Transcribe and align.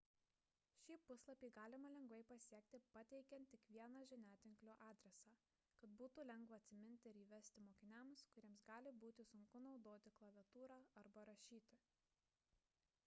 šį 0.83 0.95
puslapį 1.09 1.47
galima 1.57 1.89
lengvai 1.95 2.17
pasiekti 2.29 2.77
pateikiant 2.95 3.49
tik 3.51 3.67
vieną 3.75 3.99
žiniatinklio 4.13 4.77
adresą 4.87 5.33
kad 5.83 5.93
būtų 6.01 6.23
lengva 6.29 6.59
atsiminti 6.61 7.11
ir 7.13 7.19
įvesti 7.25 7.63
mokiniams 7.67 8.23
kuriems 8.37 8.63
gali 8.71 8.93
būti 9.05 9.27
sunku 9.33 9.61
naudoti 9.67 10.15
klaviatūrą 10.21 10.79
arba 11.03 11.27
rašyti 11.33 11.79